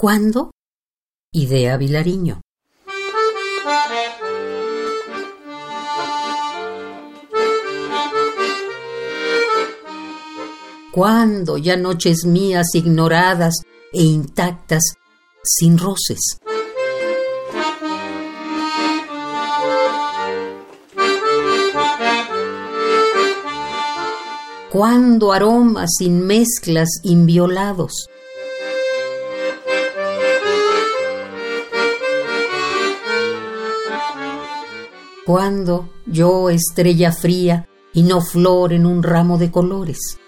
¿Cuándo? 0.00 0.52
Idea 1.30 1.76
Vilariño. 1.76 2.40
¿Cuándo 10.90 11.58
ya 11.58 11.76
noches 11.76 12.24
mías 12.24 12.68
ignoradas 12.72 13.56
e 13.92 14.02
intactas, 14.02 14.84
sin 15.44 15.76
roces? 15.76 16.38
¿Cuándo 24.72 25.34
aromas 25.34 25.90
sin 25.98 26.26
mezclas 26.26 26.88
inviolados? 27.02 28.06
¿Cuándo 35.26 35.90
yo, 36.06 36.48
estrella 36.50 37.12
fría, 37.12 37.68
y 37.92 38.02
no 38.02 38.20
flor 38.20 38.72
en 38.72 38.86
un 38.86 39.02
ramo 39.02 39.36
de 39.36 39.50
colores? 39.50 40.18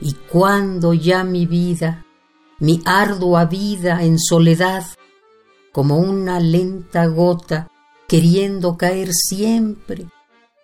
¿Y 0.00 0.12
cuándo 0.30 0.92
ya 0.92 1.24
mi 1.24 1.46
vida, 1.46 2.04
mi 2.58 2.82
ardua 2.84 3.46
vida 3.46 4.02
en 4.02 4.18
soledad, 4.18 4.84
como 5.72 5.96
una 5.96 6.40
lenta 6.40 7.06
gota 7.06 7.68
queriendo 8.06 8.76
caer 8.76 9.12
siempre 9.12 10.06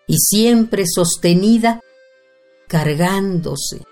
y 0.06 0.18
siempre 0.18 0.84
sostenida, 0.86 1.80
cargándose, 2.70 3.84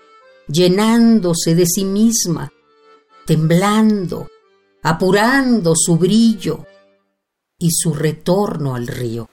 llenándose 0.47 1.53
de 1.53 1.65
sí 1.65 1.83
misma, 1.83 2.49
temblando, 3.25 4.29
apurando 4.81 5.73
su 5.75 5.97
brillo 5.97 6.65
y 7.57 7.71
su 7.71 7.93
retorno 7.93 8.75
al 8.75 8.87
río. 8.87 9.29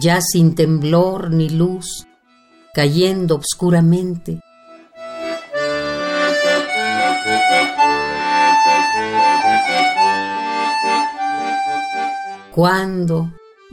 Ya 0.00 0.20
sin 0.22 0.54
temblor 0.54 1.30
ni 1.30 1.50
luz, 1.50 2.06
cayendo 2.72 3.34
obscuramente. 3.34 4.40
Cuando 12.50 13.32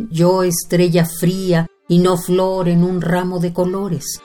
yo 0.10 0.44
estrella 0.44 1.06
fría 1.06 1.68
y 1.88 2.00
no 2.00 2.18
flor 2.18 2.68
en 2.68 2.84
un 2.84 3.02
ramo 3.02 3.40
de 3.40 3.54
colores. 3.54 4.22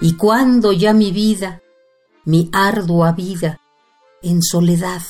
Y 0.00 0.16
cuando 0.16 0.72
ya 0.72 0.92
mi 0.92 1.10
vida, 1.10 1.62
mi 2.24 2.48
ardua 2.52 3.12
vida, 3.12 3.60
en 4.26 4.42
soledad. 4.42 5.02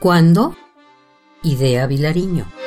¿Cuándo? 0.00 0.56
Idea 1.42 1.86
Vilariño. 1.86 2.57